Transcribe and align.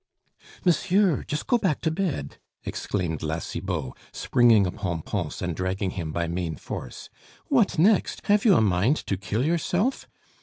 "Monsieur! 0.65 1.23
just 1.27 1.45
go 1.45 1.59
back 1.59 1.79
to 1.81 1.91
bed!" 1.91 2.39
exclaimed 2.63 3.21
La 3.21 3.37
Cibot, 3.37 3.93
springing 4.11 4.65
upon 4.65 5.03
Pons 5.03 5.43
and 5.43 5.55
dragging 5.55 5.91
him 5.91 6.11
by 6.11 6.27
main 6.27 6.55
force. 6.55 7.11
"What 7.49 7.77
next! 7.77 8.25
Have 8.25 8.43
you 8.43 8.55
a 8.55 8.61
mind 8.61 8.95
to 9.05 9.15
kill 9.15 9.45
yourself? 9.45 10.07